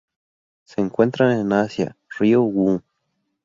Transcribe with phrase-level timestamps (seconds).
[0.63, 2.81] Se encuentran en Asia: río Wu.